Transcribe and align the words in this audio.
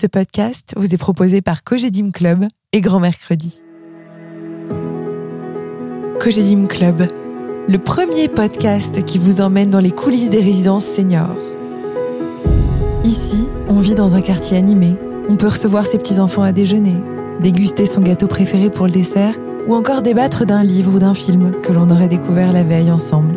Ce 0.00 0.06
podcast 0.06 0.74
vous 0.76 0.94
est 0.94 0.96
proposé 0.96 1.42
par 1.42 1.64
Cogedim 1.64 2.12
Club 2.12 2.44
et 2.72 2.80
Grand 2.80 3.00
Mercredi. 3.00 3.64
Cogedim 6.20 6.68
Club, 6.68 7.02
le 7.68 7.78
premier 7.78 8.28
podcast 8.28 9.04
qui 9.04 9.18
vous 9.18 9.40
emmène 9.40 9.70
dans 9.70 9.80
les 9.80 9.90
coulisses 9.90 10.30
des 10.30 10.40
résidences 10.40 10.84
seniors. 10.84 11.34
Ici, 13.02 13.48
on 13.68 13.80
vit 13.80 13.96
dans 13.96 14.14
un 14.14 14.20
quartier 14.20 14.56
animé. 14.56 14.94
On 15.28 15.34
peut 15.34 15.48
recevoir 15.48 15.84
ses 15.84 15.98
petits-enfants 15.98 16.44
à 16.44 16.52
déjeuner, 16.52 17.02
déguster 17.40 17.84
son 17.84 18.02
gâteau 18.02 18.28
préféré 18.28 18.70
pour 18.70 18.86
le 18.86 18.92
dessert 18.92 19.34
ou 19.66 19.74
encore 19.74 20.02
débattre 20.02 20.46
d'un 20.46 20.62
livre 20.62 20.94
ou 20.94 21.00
d'un 21.00 21.14
film 21.14 21.60
que 21.60 21.72
l'on 21.72 21.90
aurait 21.90 22.06
découvert 22.06 22.52
la 22.52 22.62
veille 22.62 22.92
ensemble. 22.92 23.36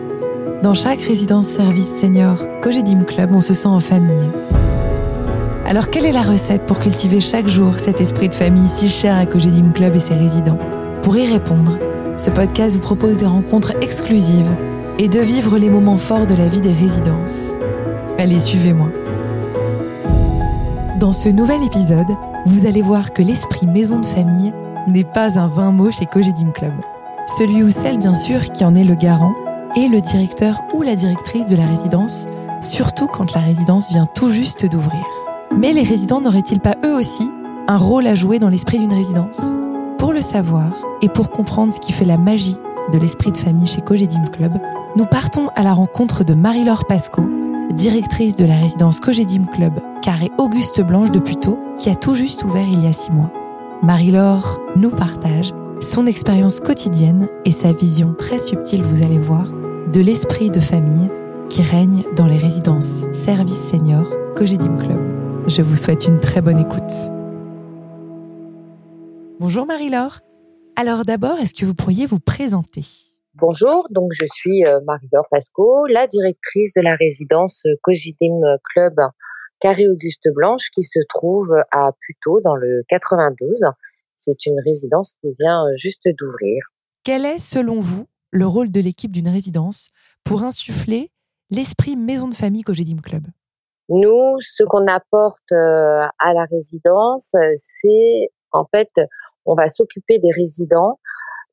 Dans 0.61 0.75
chaque 0.75 1.01
résidence 1.01 1.47
service 1.47 1.99
senior 1.99 2.37
Cogedim 2.61 3.03
Club, 3.03 3.31
on 3.31 3.41
se 3.41 3.55
sent 3.55 3.67
en 3.67 3.79
famille. 3.79 4.29
Alors 5.71 5.89
quelle 5.89 6.05
est 6.05 6.11
la 6.11 6.21
recette 6.21 6.65
pour 6.65 6.79
cultiver 6.79 7.21
chaque 7.21 7.47
jour 7.47 7.79
cet 7.79 8.01
esprit 8.01 8.27
de 8.27 8.33
famille 8.33 8.67
si 8.67 8.89
cher 8.89 9.17
à 9.17 9.25
Cogedim 9.25 9.71
Club 9.71 9.95
et 9.95 10.01
ses 10.01 10.15
résidents? 10.15 10.59
Pour 11.01 11.15
y 11.15 11.25
répondre, 11.25 11.79
ce 12.17 12.29
podcast 12.29 12.75
vous 12.75 12.81
propose 12.81 13.19
des 13.19 13.25
rencontres 13.25 13.71
exclusives 13.81 14.53
et 14.99 15.07
de 15.07 15.21
vivre 15.21 15.57
les 15.57 15.69
moments 15.69 15.95
forts 15.95 16.27
de 16.27 16.35
la 16.35 16.49
vie 16.49 16.59
des 16.59 16.73
résidences. 16.73 17.51
Allez, 18.17 18.41
suivez-moi. 18.41 18.89
Dans 20.99 21.13
ce 21.13 21.29
nouvel 21.29 21.63
épisode, 21.63 22.11
vous 22.47 22.65
allez 22.65 22.81
voir 22.81 23.13
que 23.13 23.21
l'esprit 23.21 23.65
maison 23.65 24.01
de 24.01 24.05
famille 24.05 24.51
n'est 24.89 25.05
pas 25.05 25.39
un 25.39 25.47
vain 25.47 25.71
mot 25.71 25.89
chez 25.89 26.05
Cogedim 26.05 26.51
Club. 26.51 26.73
Celui 27.37 27.63
ou 27.63 27.71
celle, 27.71 27.97
bien 27.97 28.13
sûr, 28.13 28.51
qui 28.51 28.65
en 28.65 28.75
est 28.75 28.83
le 28.83 28.95
garant 28.95 29.35
est 29.77 29.87
le 29.87 30.01
directeur 30.01 30.59
ou 30.73 30.81
la 30.81 30.95
directrice 30.95 31.45
de 31.45 31.55
la 31.55 31.65
résidence, 31.65 32.27
surtout 32.59 33.07
quand 33.07 33.33
la 33.33 33.39
résidence 33.39 33.89
vient 33.89 34.05
tout 34.05 34.31
juste 34.31 34.65
d'ouvrir. 34.65 35.05
Mais 35.57 35.73
les 35.73 35.83
résidents 35.83 36.21
n'auraient-ils 36.21 36.59
pas 36.59 36.75
eux 36.85 36.93
aussi 36.93 37.29
un 37.67 37.77
rôle 37.77 38.07
à 38.07 38.15
jouer 38.15 38.39
dans 38.39 38.49
l'esprit 38.49 38.79
d'une 38.79 38.93
résidence? 38.93 39.55
Pour 39.97 40.13
le 40.13 40.21
savoir 40.21 40.71
et 41.01 41.09
pour 41.09 41.29
comprendre 41.29 41.73
ce 41.73 41.79
qui 41.79 41.91
fait 41.91 42.05
la 42.05 42.17
magie 42.17 42.57
de 42.91 42.97
l'esprit 42.97 43.31
de 43.31 43.37
famille 43.37 43.67
chez 43.67 43.81
Cogedim 43.81 44.23
Club, 44.31 44.53
nous 44.95 45.05
partons 45.05 45.49
à 45.55 45.63
la 45.63 45.73
rencontre 45.73 46.23
de 46.23 46.33
Marie-Laure 46.33 46.85
Pasco, 46.85 47.23
directrice 47.73 48.35
de 48.35 48.45
la 48.45 48.55
résidence 48.55 48.99
Cogedim 48.99 49.45
Club 49.45 49.73
Carré 50.01 50.31
Auguste 50.37 50.81
Blanche 50.81 51.11
de 51.11 51.19
Puteaux, 51.19 51.59
qui 51.77 51.89
a 51.89 51.95
tout 51.95 52.15
juste 52.15 52.43
ouvert 52.43 52.67
il 52.67 52.83
y 52.83 52.87
a 52.87 52.93
six 52.93 53.11
mois. 53.11 53.31
Marie-Laure 53.83 54.59
nous 54.75 54.89
partage 54.89 55.53
son 55.79 56.05
expérience 56.05 56.59
quotidienne 56.59 57.27
et 57.45 57.51
sa 57.51 57.71
vision 57.71 58.13
très 58.17 58.39
subtile, 58.39 58.83
vous 58.83 59.03
allez 59.03 59.19
voir, 59.19 59.45
de 59.91 59.99
l'esprit 59.99 60.49
de 60.49 60.59
famille 60.59 61.09
qui 61.49 61.61
règne 61.61 62.03
dans 62.15 62.27
les 62.27 62.37
résidences 62.37 63.05
service 63.11 63.69
senior 63.69 64.07
Cogedim 64.35 64.75
Club. 64.75 65.10
Je 65.47 65.63
vous 65.63 65.75
souhaite 65.75 66.05
une 66.05 66.19
très 66.19 66.39
bonne 66.39 66.59
écoute. 66.59 66.91
Bonjour 69.39 69.65
Marie-Laure. 69.65 70.19
Alors 70.75 71.03
d'abord, 71.03 71.39
est-ce 71.39 71.55
que 71.55 71.65
vous 71.65 71.73
pourriez 71.73 72.05
vous 72.05 72.19
présenter? 72.19 72.81
Bonjour, 73.33 73.85
donc 73.89 74.11
je 74.13 74.25
suis 74.31 74.65
euh, 74.65 74.79
Marie-Laure 74.85 75.27
Pasco, 75.31 75.87
la 75.87 76.05
directrice 76.05 76.73
de 76.75 76.81
la 76.81 76.93
résidence 76.95 77.63
Cogidim 77.81 78.39
Club 78.71 78.93
Carré 79.59 79.87
Auguste 79.89 80.29
Blanche 80.31 80.69
qui 80.69 80.83
se 80.83 80.99
trouve 81.09 81.51
à 81.71 81.91
Puteaux 81.99 82.39
dans 82.41 82.55
le 82.55 82.83
92. 82.87 83.61
C'est 84.15 84.45
une 84.45 84.59
résidence 84.63 85.13
qui 85.21 85.29
vient 85.39 85.65
juste 85.73 86.07
d'ouvrir. 86.19 86.63
Quel 87.03 87.25
est, 87.25 87.39
selon 87.39 87.81
vous, 87.81 88.05
le 88.29 88.45
rôle 88.45 88.71
de 88.71 88.79
l'équipe 88.79 89.11
d'une 89.11 89.29
résidence 89.29 89.89
pour 90.23 90.43
insuffler 90.43 91.09
l'esprit 91.49 91.95
maison 91.95 92.27
de 92.27 92.35
famille 92.35 92.61
Cogedim 92.61 92.97
Club? 93.01 93.25
Nous, 93.89 94.37
ce 94.39 94.63
qu'on 94.63 94.87
apporte 94.87 95.51
euh, 95.51 95.97
à 96.19 96.33
la 96.33 96.45
résidence, 96.49 97.35
c'est 97.55 98.31
en 98.53 98.65
fait, 98.73 98.89
on 99.45 99.55
va 99.55 99.69
s'occuper 99.69 100.19
des 100.19 100.31
résidents 100.31 100.99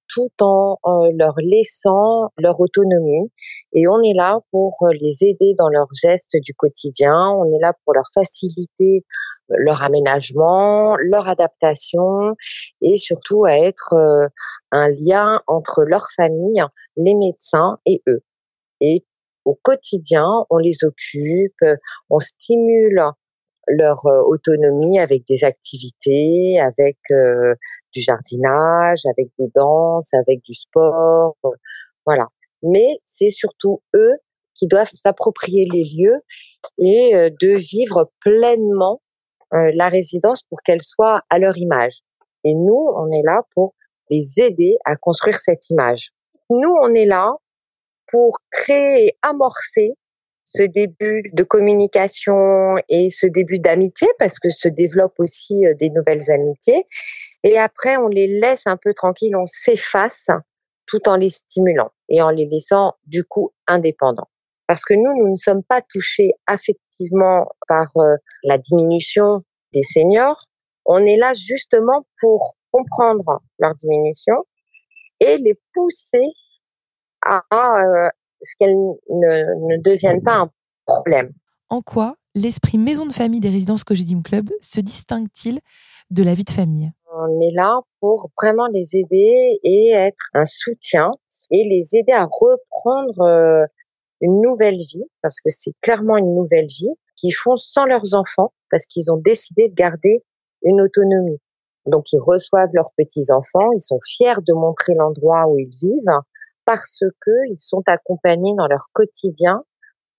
tout 0.09 0.31
en 0.41 0.79
leur 1.19 1.35
laissant 1.39 2.31
leur 2.39 2.59
autonomie. 2.61 3.31
Et 3.73 3.87
on 3.89 4.01
est 4.01 4.15
là 4.15 4.41
pour 4.51 4.75
les 4.93 5.25
aider 5.25 5.55
dans 5.59 5.69
leurs 5.69 5.91
gestes 5.95 6.37
du 6.43 6.55
quotidien. 6.55 7.31
On 7.37 7.45
est 7.45 7.61
là 7.61 7.75
pour 7.85 7.95
leur 7.95 8.07
faciliter 8.15 9.05
leur 9.49 9.83
aménagement, 9.83 10.97
leur 10.97 11.29
adaptation 11.29 12.35
et 12.83 12.99
surtout 12.99 13.45
à 13.45 13.53
être 13.53 13.95
euh, 13.95 14.27
un 14.73 14.89
lien 14.89 15.41
entre 15.47 15.83
leur 15.83 16.07
famille, 16.15 16.63
les 16.97 17.15
médecins 17.15 17.79
et 17.87 18.03
eux. 18.09 18.23
Au 19.45 19.59
quotidien, 19.63 20.45
on 20.51 20.59
les 20.59 20.85
occupe, 20.85 21.65
on 22.11 22.19
stimule 22.19 23.03
leur 23.69 24.07
euh, 24.07 24.23
autonomie 24.27 24.99
avec 24.99 25.27
des 25.27 25.45
activités, 25.45 26.59
avec 26.61 26.99
euh, 27.11 27.55
du 27.93 28.01
jardinage, 28.01 29.01
avec 29.07 29.29
des 29.39 29.49
danses, 29.55 30.13
avec 30.15 30.43
du 30.43 30.55
sport, 30.55 31.37
euh, 31.45 31.51
voilà. 32.07 32.27
Mais 32.63 32.99
c'est 33.05 33.31
surtout 33.31 33.83
eux 33.95 34.17
qui 34.55 34.67
doivent 34.67 34.91
s'approprier 34.91 35.69
les 35.73 35.85
lieux 35.85 36.21
et 36.79 37.31
de 37.41 37.55
vivre 37.55 38.11
pleinement 38.21 39.01
la 39.53 39.89
résidence 39.89 40.43
pour 40.43 40.63
qu'elle 40.63 40.83
soit 40.83 41.23
à 41.31 41.39
leur 41.39 41.57
image. 41.57 42.01
Et 42.43 42.55
nous, 42.57 42.91
on 42.97 43.09
est 43.13 43.23
là 43.25 43.43
pour 43.55 43.77
les 44.11 44.41
aider 44.41 44.77
à 44.85 44.97
construire 44.97 45.39
cette 45.39 45.71
image. 45.71 46.11
Nous, 46.51 46.75
on 46.83 46.93
est 46.93 47.07
là 47.07 47.37
pour 48.09 48.39
créer 48.51 49.07
et 49.07 49.19
amorcer 49.23 49.93
ce 50.45 50.63
début 50.63 51.31
de 51.35 51.43
communication 51.43 52.77
et 52.89 53.11
ce 53.11 53.27
début 53.27 53.59
d'amitié, 53.59 54.09
parce 54.19 54.39
que 54.39 54.49
se 54.51 54.69
développent 54.69 55.21
aussi 55.21 55.67
euh, 55.67 55.75
des 55.75 55.91
nouvelles 55.91 56.31
amitiés. 56.31 56.87
Et 57.45 57.59
après, 57.59 57.99
on 57.99 58.09
les 58.09 58.27
laisse 58.41 58.67
un 58.67 58.79
peu 58.79 58.95
tranquilles, 58.95 59.37
on 59.37 59.45
s'efface 59.45 60.29
tout 60.87 61.07
en 61.07 61.17
les 61.17 61.29
stimulant 61.29 61.91
et 62.09 62.23
en 62.23 62.31
les 62.31 62.47
laissant 62.47 62.95
du 63.07 63.25
coup 63.25 63.53
indépendants. 63.67 64.31
Parce 64.67 64.85
que 64.85 64.95
nous, 64.95 65.15
nous 65.19 65.31
ne 65.31 65.37
sommes 65.37 65.63
pas 65.63 65.83
touchés 65.83 66.31
affectivement 66.47 67.47
par 67.69 67.91
euh, 67.97 68.15
la 68.43 68.57
diminution 68.57 69.43
des 69.75 69.83
seniors. 69.83 70.45
On 70.87 71.05
est 71.05 71.17
là 71.17 71.35
justement 71.35 72.07
pour 72.21 72.57
comprendre 72.71 73.43
leur 73.59 73.75
diminution 73.75 74.35
et 75.21 75.37
les 75.37 75.61
pousser 75.75 76.27
à 77.23 77.43
euh, 77.53 78.09
ce 78.43 78.55
qu'elles 78.59 78.77
ne, 78.77 79.77
ne 79.77 79.83
deviennent 79.83 80.23
pas 80.23 80.37
un 80.37 80.51
problème. 80.87 81.33
En 81.71 81.83
quoi 81.83 82.17
l'esprit 82.35 82.79
maison 82.79 83.07
de 83.07 83.13
famille 83.13 83.41
des 83.41 83.51
résidences 83.51 83.85
Cogedim 83.85 84.23
Club 84.23 84.51
se 84.61 84.81
distingue-t-il 84.81 85.61
de 86.11 86.23
la 86.23 86.35
vie 86.35 86.45
de 86.45 86.51
famille? 86.51 86.93
On 87.13 87.41
est 87.41 87.55
là 87.55 87.81
pour 88.01 88.31
vraiment 88.41 88.67
les 88.73 88.97
aider 88.97 89.59
et 89.65 89.91
être 89.91 90.31
un 90.35 90.47
soutien 90.47 91.11
et 91.51 91.65
les 91.65 91.97
aider 91.97 92.13
à 92.13 92.25
reprendre 92.25 93.21
euh, 93.23 93.65
une 94.21 94.41
nouvelle 94.41 94.77
vie, 94.77 95.05
parce 95.23 95.41
que 95.41 95.49
c'est 95.49 95.73
clairement 95.81 96.17
une 96.17 96.35
nouvelle 96.35 96.67
vie, 96.67 96.93
qu'ils 97.17 97.35
font 97.35 97.57
sans 97.57 97.87
leurs 97.87 98.15
enfants, 98.15 98.53
parce 98.71 98.87
qu'ils 98.87 99.11
ont 99.11 99.17
décidé 99.17 99.69
de 99.69 99.75
garder 99.75 100.23
une 100.63 100.81
autonomie. 100.81 101.41
Donc 101.87 102.13
ils 102.13 102.21
reçoivent 102.21 102.71
leurs 102.73 102.91
petits-enfants, 102.97 103.73
ils 103.73 103.81
sont 103.81 103.99
fiers 104.05 104.41
de 104.47 104.53
montrer 104.53 104.95
l'endroit 104.95 105.47
où 105.49 105.59
ils 105.59 105.71
vivent, 105.81 106.21
parce 106.69 106.99
que 107.23 107.31
ils 107.51 107.61
sont 107.61 107.83
accompagnés 107.87 108.53
dans 108.59 108.67
leur 108.67 108.91
quotidien 108.93 109.63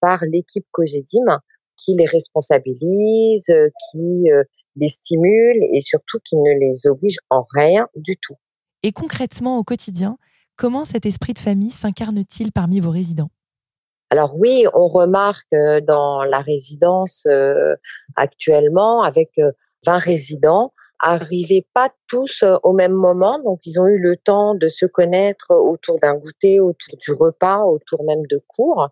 par 0.02 0.24
l'équipe 0.26 0.66
Cogedim 0.72 1.40
qui 1.78 1.94
les 1.94 2.08
responsabilise, 2.08 3.46
qui 3.46 4.32
euh, 4.32 4.44
les 4.76 4.90
stimule 4.90 5.64
et 5.72 5.80
surtout 5.82 6.18
qui 6.26 6.38
ne 6.38 6.60
les 6.60 6.88
oblige 6.88 7.18
en 7.30 7.46
rien 7.54 7.88
du 7.96 8.16
tout. 8.20 8.34
Et 8.82 8.92
concrètement 8.92 9.60
au 9.60 9.64
quotidien, 9.64 10.18
comment 10.56 10.86
cet 10.86 11.06
esprit 11.06 11.34
de 11.34 11.40
famille 11.40 11.70
s'incarne-t-il 11.70 12.52
parmi 12.52 12.80
vos 12.80 12.90
résidents? 12.90 13.30
Alors 14.10 14.36
oui, 14.36 14.66
on 14.74 14.88
remarque 14.88 15.54
euh, 15.54 15.82
dans 15.82 16.24
la 16.24 16.40
résidence 16.40 17.28
euh, 17.28 17.76
actuellement 18.16 19.04
avec 19.04 19.40
20 19.86 20.00
résidents, 20.00 20.74
arrivaient 21.00 21.66
pas 21.74 21.90
tous 22.08 22.44
euh, 22.44 22.58
au 22.64 22.74
même 22.74 22.94
moment, 22.94 23.40
donc 23.40 23.60
ils 23.66 23.80
ont 23.80 23.88
eu 23.88 24.00
le 24.00 24.18
temps 24.18 24.56
de 24.56 24.68
se 24.68 24.86
connaître 24.86 25.48
autour 25.50 26.00
d'un 26.00 26.16
goûter, 26.16 26.60
autour 26.60 26.98
du 26.98 27.12
repas, 27.14 27.64
autour 27.64 28.04
même 28.04 28.26
de 28.28 28.42
cours. 28.48 28.90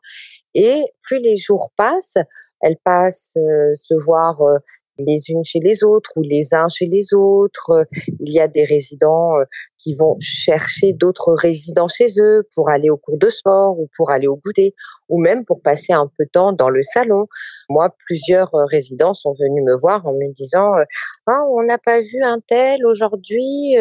Et 0.53 0.83
plus 1.01 1.19
les 1.19 1.37
jours 1.37 1.71
passent, 1.75 2.17
elles 2.61 2.77
passent 2.83 3.37
euh, 3.37 3.73
se 3.73 3.93
voir 3.93 4.41
euh, 4.41 4.57
les 4.99 5.29
unes 5.29 5.43
chez 5.43 5.59
les 5.59 5.83
autres 5.83 6.11
ou 6.15 6.21
les 6.21 6.53
uns 6.53 6.67
chez 6.67 6.85
les 6.85 7.13
autres. 7.13 7.85
Il 8.19 8.33
y 8.33 8.39
a 8.39 8.47
des 8.47 8.63
résidents 8.63 9.37
euh, 9.37 9.45
qui 9.77 9.95
vont 9.95 10.17
chercher 10.19 10.93
d'autres 10.93 11.33
résidents 11.33 11.87
chez 11.87 12.07
eux 12.19 12.47
pour 12.55 12.69
aller 12.69 12.89
au 12.89 12.97
cours 12.97 13.17
de 13.17 13.29
sport 13.29 13.79
ou 13.79 13.89
pour 13.95 14.11
aller 14.11 14.27
au 14.27 14.35
goûter 14.35 14.73
ou 15.09 15.19
même 15.19 15.45
pour 15.45 15.61
passer 15.61 15.93
un 15.93 16.07
peu 16.17 16.25
de 16.25 16.29
temps 16.29 16.53
dans 16.53 16.69
le 16.69 16.81
salon. 16.81 17.27
Moi, 17.69 17.93
plusieurs 18.05 18.53
euh, 18.55 18.65
résidents 18.65 19.13
sont 19.13 19.31
venus 19.31 19.63
me 19.63 19.75
voir 19.79 20.05
en 20.05 20.13
me 20.13 20.33
disant 20.33 20.73
euh, 20.75 20.83
ah 21.27 21.41
on 21.49 21.63
n'a 21.63 21.77
pas 21.77 21.99
vu 21.99 22.21
un 22.23 22.39
tel 22.39 22.85
aujourd'hui, 22.85 23.75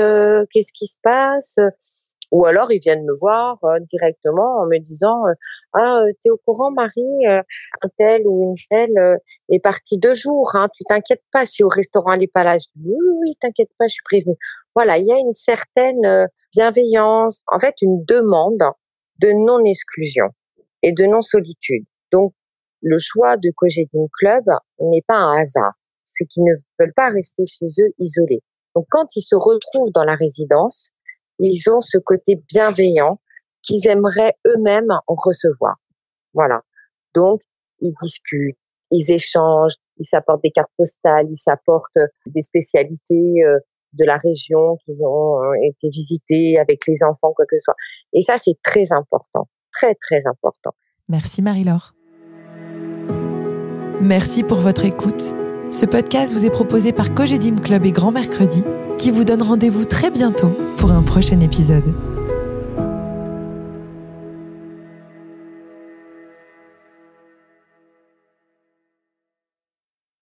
qu'est-ce 0.50 0.72
qui 0.72 0.86
se 0.86 0.96
passe? 1.02 1.58
Ou 2.32 2.44
alors 2.44 2.72
ils 2.72 2.80
viennent 2.80 3.04
me 3.04 3.18
voir 3.18 3.58
euh, 3.64 3.78
directement 3.80 4.60
en 4.60 4.66
me 4.66 4.78
disant 4.78 5.26
euh, 5.26 5.34
ah 5.72 6.00
euh, 6.02 6.12
t'es 6.22 6.30
au 6.30 6.38
courant 6.44 6.70
Marie 6.70 7.26
un 7.26 7.88
tel 7.98 8.22
ou 8.26 8.50
une 8.50 8.56
telle 8.68 9.18
est 9.48 9.60
parti 9.60 9.98
deux 9.98 10.14
jours 10.14 10.50
hein, 10.54 10.68
tu 10.74 10.84
t'inquiètes 10.84 11.22
pas 11.32 11.46
si 11.46 11.62
au 11.62 11.68
restaurant 11.68 12.14
elle 12.14 12.24
est 12.24 12.32
pas 12.32 12.42
là 12.42 12.58
oui 12.84 12.94
oui 13.20 13.36
t'inquiète 13.40 13.70
pas 13.78 13.86
je 13.86 13.94
suis 13.94 14.02
prévenue 14.04 14.36
voilà 14.74 14.98
il 14.98 15.06
y 15.06 15.12
a 15.12 15.18
une 15.18 15.34
certaine 15.34 16.28
bienveillance 16.52 17.42
en 17.46 17.60
fait 17.60 17.76
une 17.80 18.04
demande 18.04 18.62
de 19.20 19.32
non 19.32 19.62
exclusion 19.64 20.26
et 20.82 20.92
de 20.92 21.04
non 21.04 21.22
solitude 21.22 21.84
donc 22.10 22.32
le 22.82 22.98
choix 22.98 23.36
de 23.36 23.50
Cogedim 23.54 24.06
Club 24.12 24.44
n'est 24.80 25.04
pas 25.06 25.18
un 25.18 25.42
hasard. 25.42 25.72
C'est 26.04 26.24
qu'ils 26.26 26.44
ne 26.44 26.54
veulent 26.78 26.94
pas 26.94 27.10
rester 27.10 27.44
chez 27.46 27.66
eux 27.80 27.92
isolés. 27.98 28.42
Donc 28.74 28.86
quand 28.90 29.16
ils 29.16 29.22
se 29.22 29.34
retrouvent 29.34 29.92
dans 29.92 30.04
la 30.04 30.14
résidence 30.14 30.92
ils 31.38 31.70
ont 31.70 31.80
ce 31.80 31.98
côté 31.98 32.42
bienveillant 32.48 33.20
qu'ils 33.62 33.88
aimeraient 33.88 34.34
eux-mêmes 34.46 34.92
en 35.06 35.14
recevoir. 35.16 35.76
Voilà. 36.34 36.62
Donc, 37.14 37.40
ils 37.80 37.94
discutent, 38.00 38.58
ils 38.90 39.10
échangent, 39.10 39.76
ils 39.98 40.06
s'apportent 40.06 40.42
des 40.42 40.50
cartes 40.50 40.70
postales, 40.76 41.26
ils 41.30 41.36
s'apportent 41.36 41.98
des 42.26 42.42
spécialités 42.42 43.44
euh, 43.44 43.58
de 43.92 44.04
la 44.04 44.18
région 44.18 44.76
qu'ils 44.84 45.02
ont 45.02 45.42
euh, 45.42 45.52
été 45.62 45.88
visitées 45.88 46.58
avec 46.58 46.86
les 46.86 47.02
enfants, 47.02 47.32
quoi 47.34 47.46
que 47.46 47.56
ce 47.58 47.64
soit. 47.64 47.76
Et 48.12 48.20
ça, 48.20 48.36
c'est 48.38 48.58
très 48.62 48.92
important. 48.92 49.48
Très, 49.72 49.94
très 49.94 50.26
important. 50.26 50.72
Merci 51.08 51.42
Marie-Laure. 51.42 51.94
Merci 54.00 54.42
pour 54.44 54.58
votre 54.58 54.84
écoute. 54.84 55.34
Ce 55.70 55.86
podcast 55.86 56.32
vous 56.32 56.44
est 56.44 56.50
proposé 56.50 56.92
par 56.92 57.14
Cogedim 57.14 57.56
Club 57.56 57.84
et 57.84 57.92
Grand 57.92 58.12
Mercredi 58.12 58.64
qui 58.96 59.10
vous 59.10 59.24
donne 59.24 59.42
rendez-vous 59.42 59.84
très 59.84 60.10
bientôt 60.10 60.56
pour 60.76 60.92
un 60.92 61.02
prochain 61.02 61.40
épisode. 61.40 61.94